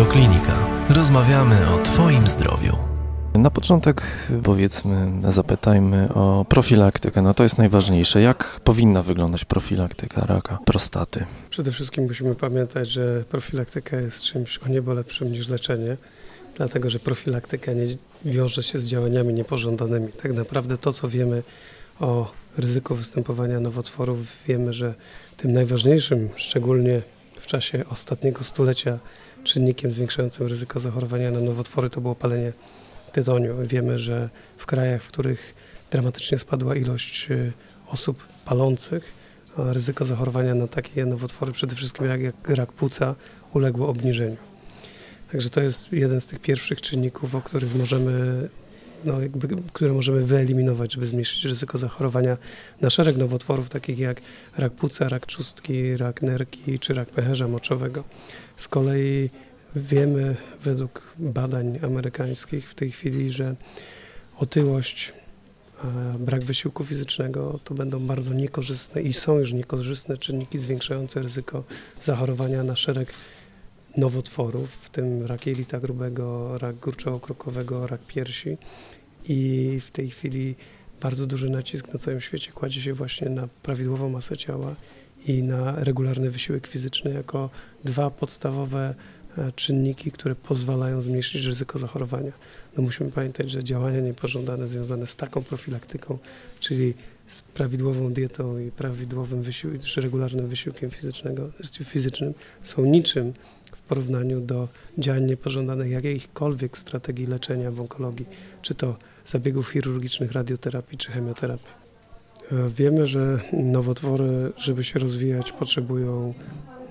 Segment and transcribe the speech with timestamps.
[0.00, 0.86] Radioklinika.
[0.88, 2.76] Rozmawiamy o Twoim zdrowiu.
[3.34, 4.02] Na początek
[4.42, 7.22] powiedzmy, zapytajmy o profilaktykę.
[7.22, 8.20] No to jest najważniejsze.
[8.20, 11.26] Jak powinna wyglądać profilaktyka raka prostaty?
[11.50, 15.96] Przede wszystkim musimy pamiętać, że profilaktyka jest czymś o niebo lepszym niż leczenie,
[16.56, 17.86] dlatego że profilaktyka nie
[18.24, 20.08] wiąże się z działaniami niepożądanymi.
[20.08, 21.42] Tak naprawdę to, co wiemy
[22.00, 24.94] o ryzyku występowania nowotworów, wiemy, że
[25.36, 27.02] tym najważniejszym, szczególnie
[27.40, 28.98] w czasie ostatniego stulecia,
[29.44, 32.52] czynnikiem zwiększającym ryzyko zachorowania na nowotwory to było palenie
[33.12, 33.56] tytoniu.
[33.62, 35.54] Wiemy, że w krajach, w których
[35.90, 37.52] dramatycznie spadła ilość y,
[37.88, 39.12] osób palących,
[39.56, 43.14] ryzyko zachorowania na takie nowotwory, przede wszystkim jak, jak rak płuca,
[43.54, 44.36] uległo obniżeniu.
[45.32, 48.48] Także to jest jeden z tych pierwszych czynników, o których możemy,
[49.04, 52.36] no jakby, które możemy wyeliminować, żeby zmniejszyć ryzyko zachorowania
[52.80, 54.20] na szereg nowotworów, takich jak
[54.56, 58.04] rak płuca, rak czustki, rak nerki czy rak pęcherza moczowego.
[58.56, 59.30] Z kolei
[59.76, 63.54] wiemy według badań amerykańskich w tej chwili, że
[64.38, 65.12] otyłość,
[66.18, 71.64] brak wysiłku fizycznego to będą bardzo niekorzystne i są już niekorzystne czynniki zwiększające ryzyko
[72.02, 73.12] zachorowania na szereg
[73.96, 78.56] nowotworów, w tym rak jelita grubego, rak gruczoło-krokowego, rak piersi
[79.24, 80.54] i w tej chwili
[81.00, 84.76] bardzo duży nacisk na całym świecie kładzie się właśnie na prawidłową masę ciała
[85.26, 87.50] i na regularny wysiłek fizyczny jako
[87.84, 88.94] dwa podstawowe
[89.38, 92.32] e, czynniki, które pozwalają zmniejszyć ryzyko zachorowania.
[92.76, 96.18] No musimy pamiętać, że działania niepożądane związane z taką profilaktyką,
[96.60, 96.94] czyli
[97.26, 101.50] z prawidłową dietą i prawidłowym wysiłkiem, regularnym wysiłkiem fizycznego,
[101.84, 103.32] fizycznym są niczym
[103.90, 108.26] porównaniu do działań niepożądanych jakichkolwiek strategii leczenia w onkologii,
[108.62, 108.96] czy to
[109.26, 111.72] zabiegów chirurgicznych, radioterapii czy chemioterapii.
[112.52, 116.34] E, wiemy, że nowotwory, żeby się rozwijać, potrzebują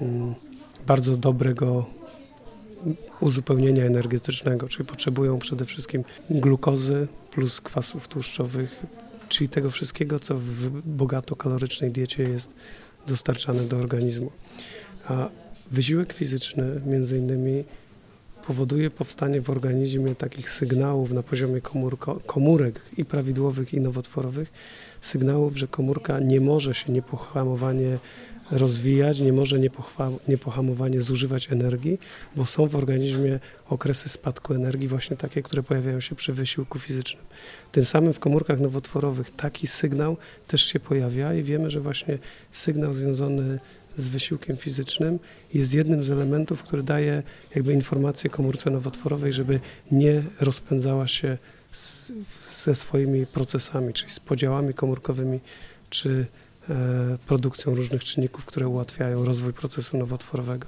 [0.02, 0.36] mm,
[0.88, 1.86] bardzo dobrego
[3.20, 8.80] uzupełnienia energetycznego, czyli potrzebują przede wszystkim glukozy plus kwasów tłuszczowych,
[9.30, 12.54] czyli tego wszystkiego, co w bogato kalorycznej diecie jest
[13.08, 14.32] dostarczane do organizmu.
[15.08, 15.30] A
[15.72, 17.64] wysiłek fizyczny między innymi
[18.48, 24.52] powoduje powstanie w organizmie takich sygnałów na poziomie komórko, komórek i prawidłowych i nowotworowych,
[25.02, 27.98] sygnałów, że komórka nie może się niepohamowanie
[28.52, 29.58] rozwijać, nie może
[30.28, 32.00] niepohamowanie zużywać energii,
[32.36, 37.24] bo są w organizmie okresy spadku energii, właśnie takie, które pojawiają się przy wysiłku fizycznym.
[37.72, 42.18] Tym samym w komórkach nowotworowych taki sygnał też się pojawia i wiemy, że właśnie
[42.52, 43.60] sygnał związany
[44.00, 45.20] z wysiłkiem fizycznym
[45.54, 47.24] jest jednym z elementów, który daje
[47.56, 49.60] jakby informację komórce nowotworowej, żeby
[49.92, 51.38] nie rozpędzała się
[51.72, 52.12] z,
[52.52, 55.40] ze swoimi procesami, czyli z podziałami komórkowymi,
[55.90, 56.26] czy
[56.70, 60.68] e, produkcją różnych czynników, które ułatwiają rozwój procesu nowotworowego.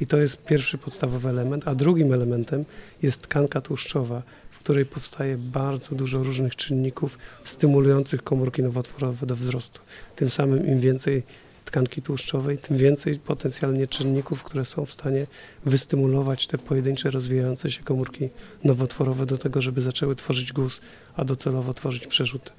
[0.00, 2.64] I to jest pierwszy podstawowy element, a drugim elementem
[3.02, 9.80] jest tkanka tłuszczowa, w której powstaje bardzo dużo różnych czynników stymulujących komórki nowotworowe do wzrostu.
[10.16, 11.22] Tym samym im więcej
[11.68, 15.26] tkanki tłuszczowej, tym więcej potencjalnie czynników, które są w stanie
[15.64, 18.28] wystymulować te pojedyncze rozwijające się komórki
[18.64, 20.80] nowotworowe do tego, żeby zaczęły tworzyć guz,
[21.16, 22.50] a docelowo tworzyć przerzuty.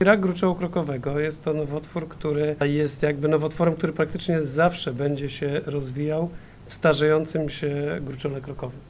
[0.00, 5.60] Rak gruczołu krokowego jest to nowotwór, który jest jakby nowotworem, który praktycznie zawsze będzie się
[5.66, 6.30] rozwijał
[6.66, 8.80] w starzejącym się gruczole krokowym,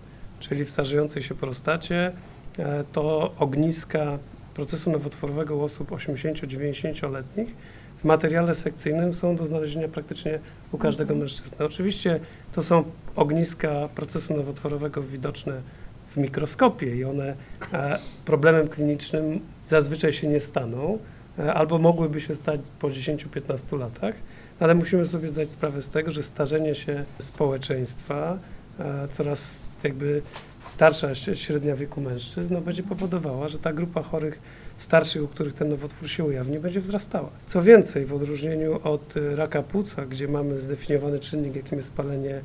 [0.41, 2.12] czyli w starzejącej się prostacie.
[2.59, 4.19] E, to ogniska
[4.59, 7.55] procesu nowotworowego u osób 80-90-letnich
[7.99, 10.39] w materiale sekcyjnym są do znalezienia praktycznie
[10.73, 11.21] u każdego mhm.
[11.21, 11.67] mężczyzny.
[11.67, 12.21] Oczywiście
[12.53, 12.85] to są
[13.17, 15.61] ogniska procesu nowotworowego widoczne
[16.07, 17.35] w mikroskopie i one
[17.73, 20.99] e, problemem klinicznym zazwyczaj się nie staną,
[21.39, 24.15] e, albo mogłyby się stać po 10-15 latach,
[24.61, 28.39] ale musimy sobie zdać sprawę z tego, że starzenie się społeczeństwa,
[28.81, 30.23] e, coraz jakby
[30.69, 34.39] starsza średnia wieku mężczyzn, no, będzie powodowała, że ta grupa chorych
[34.79, 37.31] starszych, u których ten nowotwór się ujawni, będzie wzrastała.
[37.47, 42.41] Co więcej, w odróżnieniu od y, raka płuca, gdzie mamy zdefiniowany czynnik, jakim jest palenie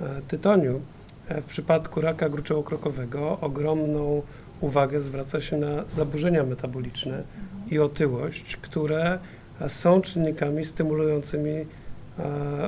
[0.00, 0.80] e, tytoniu,
[1.28, 4.22] e, w przypadku raka gruczoło-krokowego ogromną
[4.60, 7.22] uwagę zwraca się na zaburzenia metaboliczne
[7.70, 9.18] i otyłość, które
[9.60, 11.66] e, są czynnikami stymulującymi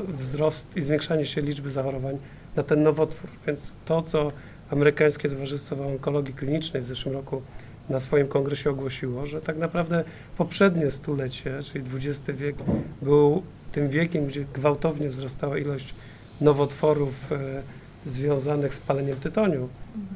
[0.08, 2.19] wzrost i zwiększanie się liczby zachorowań
[2.56, 3.31] na ten nowotwór.
[3.46, 4.32] Więc to, co
[4.70, 7.43] Amerykańskie Towarzystwo Onkologii Klinicznej w zeszłym roku
[7.88, 10.05] na swoim kongresie ogłosiło, że tak naprawdę
[10.38, 12.56] poprzednie stulecie, czyli XX wiek,
[13.02, 15.94] był tym wiekiem, gdzie gwałtownie wzrastała ilość
[16.40, 17.62] nowotworów e,
[18.06, 19.69] związanych z paleniem tytoniu.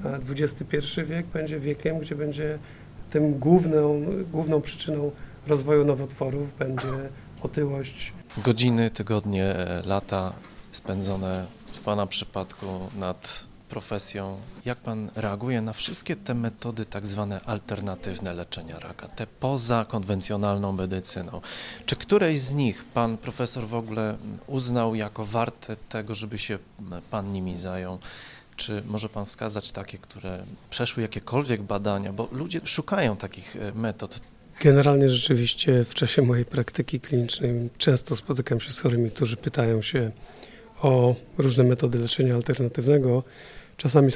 [0.05, 2.59] A XXI wiek będzie wiekiem, gdzie będzie
[3.11, 5.11] tym główną, główną przyczyną
[5.47, 6.89] rozwoju nowotworów będzie
[7.43, 8.13] otyłość.
[8.45, 9.55] Godziny, tygodnie,
[9.85, 10.33] lata
[10.73, 12.67] spędzone w Pana przypadku
[12.97, 14.41] nad profesją.
[14.65, 20.73] Jak pan reaguje na wszystkie te metody tak zwane alternatywne leczenia raka, te poza konwencjonalną
[20.73, 21.41] medycyną?
[21.87, 24.17] Czy któreś z nich pan profesor w ogóle
[24.47, 26.59] uznał jako warte tego, żeby się
[27.11, 27.99] pan nimi zajął?
[28.57, 34.21] Czy może Pan wskazać takie, które przeszły jakiekolwiek badania, bo ludzie szukają takich e, metod.
[34.61, 40.11] Generalnie rzeczywiście w czasie mojej praktyki klinicznej często spotykam się z chorymi, którzy pytają się
[40.83, 43.23] o różne metody leczenia alternatywnego.
[43.77, 44.11] Czasami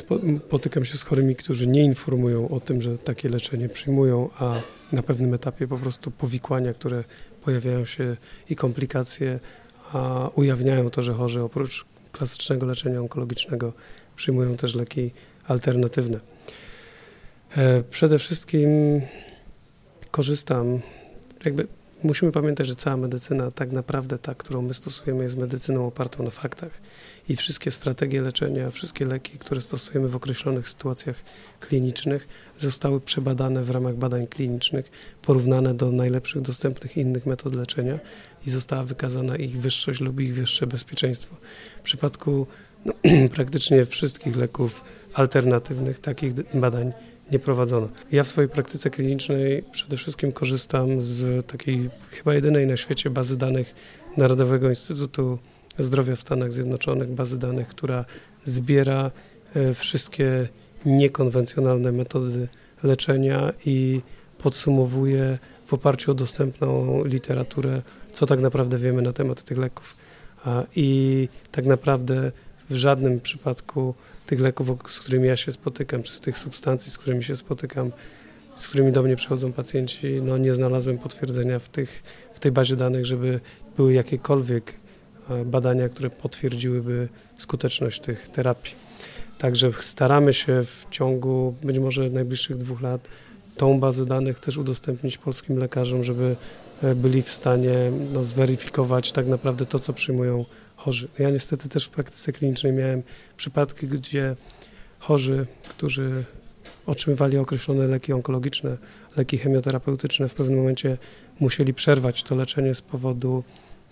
[0.47, 4.61] spotykam się z chorymi, którzy nie informują o tym, że takie leczenie przyjmują, a
[4.93, 7.05] na pewnym etapie po prostu powikłania, które
[7.45, 8.17] pojawiają się
[8.51, 9.39] i komplikacje,
[9.93, 13.73] a ujawniają to, że chorzy oprócz klasycznego leczenia onkologicznego
[14.17, 15.11] przyjmują też leki
[15.49, 16.19] alternatywne.
[17.57, 18.71] E, przede wszystkim
[20.11, 20.81] korzystam,
[21.45, 21.67] jakby
[22.05, 26.31] musimy pamiętać, że cała medycyna, tak naprawdę ta, którą my stosujemy, jest medycyną opartą na
[26.31, 26.81] faktach.
[27.29, 31.23] I wszystkie strategie leczenia, wszystkie leki, które stosujemy w określonych sytuacjach
[31.61, 32.29] klinicznych,
[32.59, 34.91] zostały przebadane w ramach badań klinicznych,
[35.23, 37.99] porównane do najlepszych dostępnych innych metod leczenia
[38.47, 41.37] i została wykazana ich wyższość lub ich wyższe bezpieczeństwo.
[41.79, 42.47] W przypadku
[42.85, 42.93] no,
[43.35, 44.85] praktycznie wszystkich leków
[45.15, 46.93] alternatywnych takich badań
[47.33, 47.89] nie prowadzono.
[48.13, 53.37] Ja w swojej praktyce klinicznej przede wszystkim korzystam z takiej chyba jedynej na świecie bazy
[53.37, 53.75] danych
[54.17, 55.39] Narodowego Instytutu
[55.79, 58.05] Zdrowia w Stanach Zjednoczonych, bazy danych, która
[58.45, 59.11] zbiera
[59.55, 60.49] e, wszystkie
[60.87, 62.49] niekonwencjonalne metody
[62.83, 64.01] leczenia i
[64.39, 67.83] podsumowuje w oparciu o dostępną literaturę,
[68.13, 69.97] co tak naprawdę wiemy na temat tych leków.
[70.77, 72.33] I tak naprawdę
[72.71, 73.95] w żadnym przypadku
[74.27, 77.93] tych leków, z którymi ja się spotykam, czy z tych substancji, z którymi się spotykam,
[78.55, 82.03] z którymi do mnie przychodzą pacjenci, no nie znalazłem potwierdzenia w, tych,
[82.35, 83.41] w tej bazie danych, żeby
[83.77, 84.75] były jakiekolwiek
[85.31, 88.75] e, badania, które potwierdziłyby skuteczność tych terapii.
[89.39, 93.09] Także staramy się w ciągu być może najbliższych dwóch lat
[93.57, 96.37] tą bazę danych też udostępnić polskim lekarzom, żeby
[96.97, 97.75] byli w stanie
[98.13, 100.45] no, zweryfikować tak naprawdę to, co przyjmują
[100.77, 101.09] chorzy.
[101.19, 103.03] Ja niestety też w praktyce klinicznej miałem
[103.37, 104.37] przypadki, gdzie
[104.99, 106.25] chorzy, którzy
[106.87, 108.77] otrzymywali określone leki onkologiczne,
[109.17, 110.99] leki chemioterapeutyczne, w pewnym momencie
[111.41, 113.45] musieli przerwać to leczenie z powodu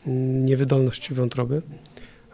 [0.06, 1.62] mm, niewydolności wątroby.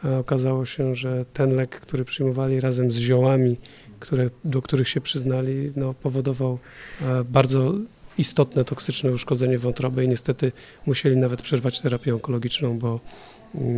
[0.03, 3.57] A okazało się, że ten lek, który przyjmowali razem z ziołami,
[4.01, 6.59] które, do których się przyznali, no, powodował
[7.03, 7.75] e, bardzo
[8.19, 10.53] istotne toksyczne uszkodzenie wątroby i niestety
[10.87, 13.01] musieli nawet przerwać terapię onkologiczną, bo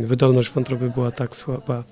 [0.03, 1.83] wydolność wątroby była tak słaba,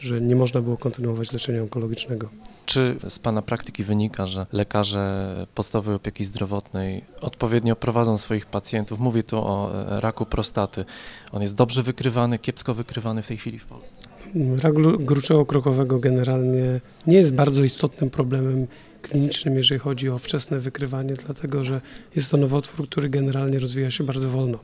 [0.00, 2.28] że nie można było kontynuować leczenia onkologicznego.
[2.66, 9.00] Czy z Pana praktyki wynika, że lekarze podstawowej opieki zdrowotnej odpowiednio prowadzą swoich pacjentów?
[9.00, 10.84] Mówię tu o e, raku prostaty.
[11.32, 14.13] On jest dobrze wykrywany, kiepsko wykrywany w tej chwili w Polsce?
[14.62, 18.66] Rak gruczoło-krokowego generalnie nie jest bardzo istotnym problemem
[19.02, 21.80] klinicznym, jeżeli chodzi o wczesne wykrywanie, dlatego że
[22.16, 24.58] jest to nowotwór, który generalnie rozwija się bardzo wolno.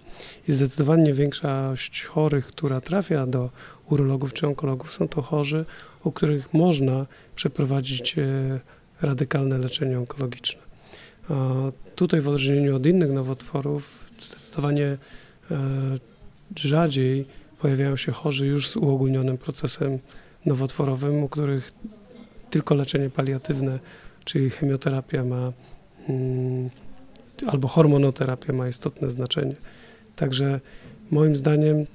[0.48, 3.50] I zdecydowanie większość chorych, która trafia do
[3.90, 5.64] urologów czy onkologów, są to chorzy,
[6.04, 7.06] u których można
[7.36, 8.60] przeprowadzić e,
[9.02, 10.60] radykalne leczenie onkologiczne.
[11.96, 14.98] Tutaj w odróżnieniu od innych nowotworów zdecydowanie e,
[16.56, 17.26] rzadziej
[17.62, 19.98] pojawiają się chorzy już z uogólnionym procesem
[20.46, 21.72] nowotworowym, u których
[22.50, 23.78] tylko leczenie paliatywne
[24.24, 25.52] czyli chemioterapia ma
[26.08, 26.70] mm,
[27.46, 29.56] albo hormonoterapia ma istotne znaczenie.
[30.16, 30.60] Także
[31.10, 31.86] moim zdaniem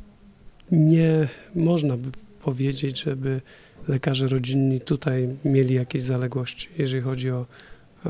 [0.72, 2.10] nie można by
[2.41, 3.41] powiedzieć, żeby
[3.88, 7.45] lekarze rodzinni tutaj mieli jakieś zaległości, jeżeli chodzi o
[8.05, 8.10] e,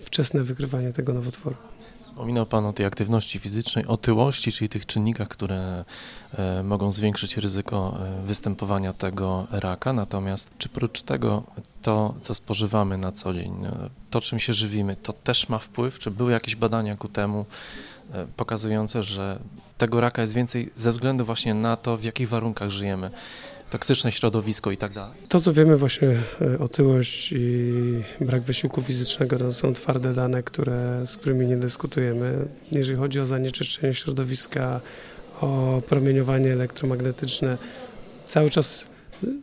[0.00, 1.56] wczesne wykrywanie tego nowotworu.
[2.02, 5.84] Wspominał Pan o tej aktywności fizycznej, otyłości, czyli tych czynnikach, które
[6.32, 9.92] e, mogą zwiększyć ryzyko e, występowania tego raka.
[9.92, 11.42] Natomiast czy prócz tego
[11.82, 15.98] to, co spożywamy na co dzień, e, to czym się żywimy, to też ma wpływ?
[15.98, 17.46] Czy były jakieś badania ku temu
[18.36, 19.38] pokazujące, że
[19.78, 23.10] tego raka jest więcej ze względu właśnie na to, w jakich warunkach żyjemy?
[23.70, 25.14] Toksyczne środowisko i tak dalej.
[25.28, 27.72] To, co wiemy właśnie e, otyłość i
[28.20, 32.48] brak wysiłku fizycznego, to są twarde dane, które, z którymi nie dyskutujemy.
[32.72, 34.80] Jeżeli chodzi o zanieczyszczenie środowiska,
[35.40, 37.58] o promieniowanie elektromagnetyczne,
[38.26, 38.88] cały czas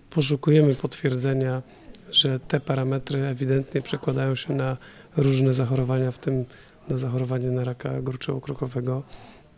[0.09, 1.61] poszukujemy potwierdzenia,
[2.11, 4.77] że te parametry ewidentnie przekładają się na
[5.17, 6.45] różne zachorowania, w tym
[6.89, 9.03] na zachorowanie na raka gruczoło-krokowego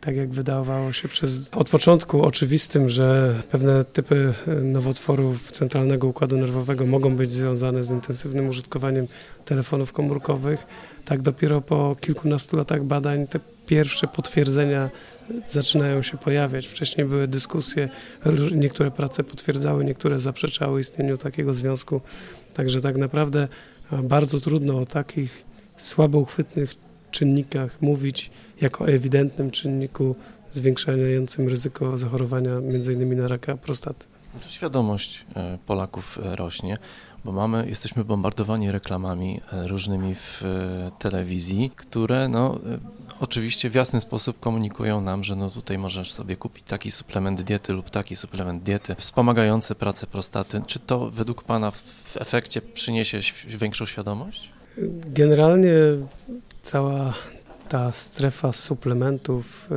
[0.06, 4.34] tak jak wydawało się przez od początku oczywistym, że pewne typy
[4.64, 9.06] nowotworów centralnego układu nerwowego mogą być związane z intensywnym użytkowaniem
[9.46, 10.60] telefonów komórkowych,
[11.06, 14.90] tak dopiero po kilkunastu latach badań te pierwsze potwierdzenia
[15.48, 16.68] zaczynają się pojawiać.
[16.68, 17.90] Wcześniej były dyskusje,
[18.56, 22.02] niektóre prace potwierdzały, niektóre zaprzeczały istnieniu takiego związku.
[22.54, 23.48] Także tak naprawdę
[24.04, 25.44] bardzo trudno o takich
[25.78, 26.85] słabo uchwytnych
[27.16, 28.32] czynnikach mówić
[28.62, 30.16] jako o ewidentnym czynniku
[30.52, 33.18] zwiększającym ryzyko zachorowania m.in.
[33.18, 34.06] na raka prostaty.
[34.48, 36.78] Świadomość e, Polaków e, rośnie,
[37.26, 40.44] bo mamy, jesteśmy bombardowani reklamami e, różnymi w
[41.00, 42.60] telewizji, które no,
[43.20, 47.74] oczywiście w jasny sposób komunikują nam, że no tutaj możesz sobie kupić taki suplement diety
[47.74, 50.62] lub taki suplement diety wspomagający pracę prostaty.
[50.68, 54.50] Czy to według Pana w efekcie przyniesie większą świadomość?
[55.10, 55.72] Generalnie
[56.66, 57.14] cała
[57.70, 59.70] ta strefa suplementów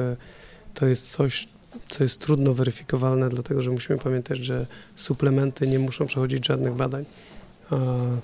[0.75, 1.49] to jest coś,
[1.89, 7.05] co jest trudno weryfikowalne, dlatego że musimy pamiętać, że suplementy nie muszą przechodzić żadnych badań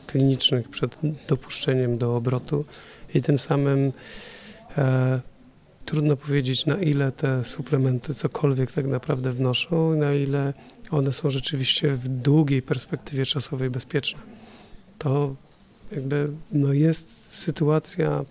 [0.06, 2.64] klinicznych przed dopuszczeniem do obrotu
[3.14, 3.92] i tym samym
[4.78, 5.21] e,
[5.85, 10.52] trudno powiedzieć, na ile te suplementy cokolwiek tak naprawdę wnoszą, na ile
[10.90, 14.21] one są rzeczywiście w długiej perspektywie czasowej bezpieczne.
[14.99, 15.37] To
[15.92, 18.25] jakby no jest sytuacja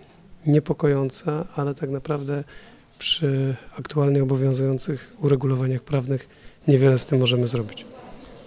[0.46, 2.44] niepokojąca, ale tak naprawdę
[3.00, 6.30] przy aktualnie obowiązujących uregulowaniach prawnych
[6.68, 7.86] niewiele z tym możemy zrobić.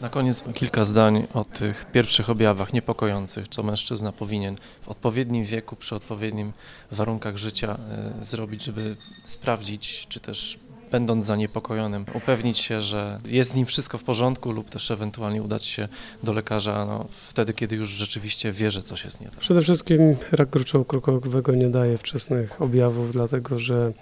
[0.00, 5.76] Na koniec kilka zdań o tych pierwszych objawach niepokojących, co mężczyzna powinien w odpowiednim wieku,
[5.76, 6.52] przy odpowiednim
[6.90, 7.78] warunkach życia
[8.20, 10.58] y, zrobić, żeby sprawdzić, czy też
[10.90, 15.64] będąc zaniepokojonym, upewnić się, że jest z nim wszystko w porządku lub też ewentualnie udać
[15.64, 15.88] się
[16.22, 19.38] do lekarza no, wtedy, kiedy już rzeczywiście wie, że coś jest nie tak.
[19.38, 23.92] Przede wszystkim rak gruczołu krokowego nie daje wczesnych objawów, dlatego że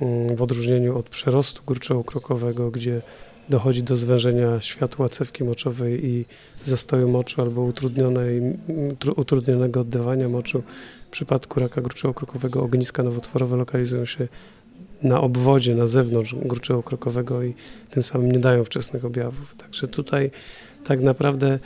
[0.00, 3.02] mm, w odróżnieniu od przerostu gruczołu krokowego, gdzie
[3.48, 6.24] dochodzi do zwężenia światła cewki moczowej i
[6.64, 8.42] zastoju moczu albo utrudnionej,
[9.16, 10.62] utrudnionego oddawania moczu.
[11.08, 14.28] W przypadku raka gruczołu krokowego ogniska nowotworowe lokalizują się
[15.02, 17.54] na obwodzie, na zewnątrz gruczołu krokowego i
[17.90, 19.54] tym samym nie dają wczesnych objawów.
[19.54, 20.30] Także tutaj
[20.84, 21.58] tak naprawdę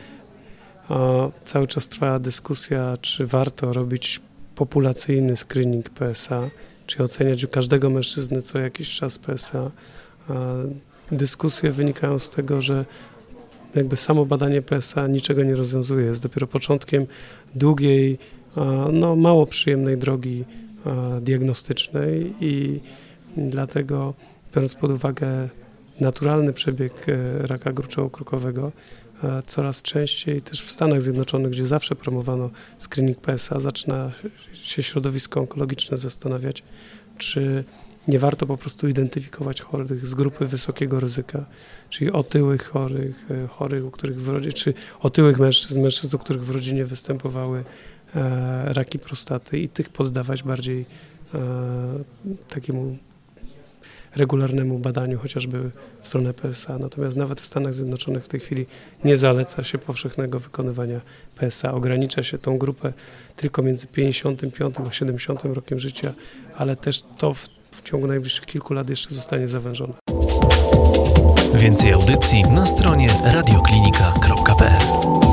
[1.44, 4.20] cały czas trwa dyskusja, czy warto robić
[4.54, 6.50] populacyjny screening PSA,
[6.86, 9.70] czy oceniać u każdego mężczyzny co jakiś czas PSA.
[10.28, 10.34] A,
[11.12, 12.84] dyskusje wynikają z tego, że
[13.74, 16.06] jakby samo badanie PSA niczego nie rozwiązuje.
[16.06, 17.06] Jest dopiero początkiem
[17.54, 18.18] długiej,
[18.92, 20.44] no mało przyjemnej drogi
[21.20, 22.80] diagnostycznej i
[23.36, 24.14] dlatego
[24.54, 25.48] biorąc pod uwagę
[26.00, 28.70] naturalny przebieg e, raka gruczołu-krokowego,
[29.24, 34.10] e, coraz częściej też w Stanach Zjednoczonych, gdzie zawsze promowano screening PSA, zaczyna
[34.54, 36.62] się środowisko onkologiczne zastanawiać,
[37.18, 37.64] czy
[38.08, 41.44] nie warto po prostu identyfikować chorych z grupy wysokiego ryzyka,
[41.90, 46.42] czyli otyłych chorych, e, chorych, u których w rodzinie, czy otyłych mężczyzn, mężczyzn, u których
[46.42, 47.64] w rodzinie występowały
[48.14, 50.86] e, raki prostaty i tych poddawać bardziej
[52.48, 52.96] takiemu
[54.16, 56.78] regularnemu badaniu, chociażby w stronę PSA.
[56.78, 58.66] Natomiast nawet w Stanach Zjednoczonych w tej chwili
[59.04, 61.00] nie zaleca się powszechnego wykonywania
[61.36, 61.74] PSA.
[61.74, 62.92] Ogranicza się tą grupę
[63.36, 66.14] tylko między 55 a 70 rokiem życia,
[66.56, 69.94] ale też to w w ciągu najbliższych kilku lat jeszcze zostanie zawężona.
[71.54, 75.31] Więcej audycji na stronie radioklinika.pl